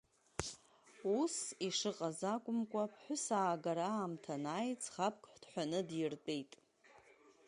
Ус 1.19 1.35
ишыҟаз 1.67 2.19
акәымкәа, 2.33 2.83
ԥҳәысаагара 2.91 3.87
аамҭа 3.91 4.33
анааи, 4.37 4.71
ӡӷабк 4.81 5.23
дҳәаны 5.41 5.79
диртәеит. 5.87 6.51